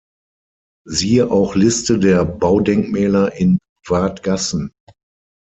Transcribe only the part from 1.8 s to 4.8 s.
der Baudenkmäler in Wadgassen